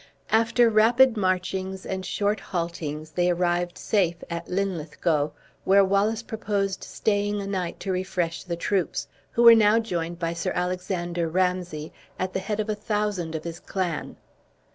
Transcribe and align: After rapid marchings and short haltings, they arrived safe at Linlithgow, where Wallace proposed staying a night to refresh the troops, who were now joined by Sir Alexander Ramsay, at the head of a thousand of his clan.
After 0.31 0.67
rapid 0.67 1.15
marchings 1.15 1.85
and 1.85 2.03
short 2.03 2.39
haltings, 2.39 3.11
they 3.11 3.29
arrived 3.29 3.77
safe 3.77 4.23
at 4.31 4.47
Linlithgow, 4.49 5.29
where 5.63 5.85
Wallace 5.85 6.23
proposed 6.23 6.83
staying 6.83 7.39
a 7.39 7.45
night 7.45 7.79
to 7.81 7.91
refresh 7.91 8.43
the 8.43 8.55
troops, 8.55 9.07
who 9.33 9.43
were 9.43 9.53
now 9.53 9.77
joined 9.77 10.17
by 10.17 10.33
Sir 10.33 10.53
Alexander 10.55 11.29
Ramsay, 11.29 11.93
at 12.17 12.33
the 12.33 12.39
head 12.39 12.59
of 12.59 12.67
a 12.67 12.73
thousand 12.73 13.35
of 13.35 13.43
his 13.43 13.59
clan. 13.59 14.17